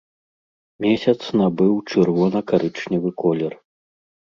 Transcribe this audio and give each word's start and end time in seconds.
Месяц 0.85 1.15
набыў 1.41 1.75
чырвона-карычневы 1.93 3.09
колер. 3.23 3.53